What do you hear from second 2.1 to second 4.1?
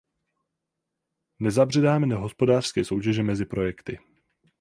hospodářské soutěže mezi projekty.